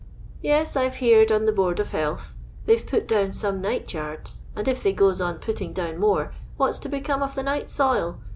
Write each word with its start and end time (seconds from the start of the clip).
'* 0.27 0.41
Yes, 0.51 0.75
I 0.75 0.89
've 0.89 0.95
heered 0.95 1.31
on 1.31 1.45
the 1.45 1.51
Board 1.51 1.79
of 1.79 1.91
Health. 1.91 2.33
They 2.65 2.75
've 2.75 2.87
put 2.87 3.07
down 3.07 3.33
some 3.33 3.61
night 3.61 3.93
yards, 3.93 4.39
and 4.55 4.67
if 4.67 4.81
they 4.81 4.95
goei 4.95 5.23
on 5.23 5.37
putting 5.37 5.73
down 5.73 5.99
more, 5.99 6.33
what 6.57 6.71
's 6.73 6.79
to 6.79 6.89
become 6.89 7.21
of 7.21 7.35
the 7.35 7.43
nigh^soil? 7.43 8.17